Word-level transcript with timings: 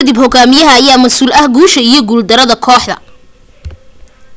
intaas 0.01 0.01
kadib 0.09 0.17
hogaamiyaha 0.21 0.73
ayaa 0.77 0.95
ka 0.97 1.01
masuul 1.03 1.31
ah 1.33 1.47
guusha 1.53 1.81
iyo 1.89 2.01
guul 2.07 2.23
darada 2.27 2.55
kooxda 2.63 2.95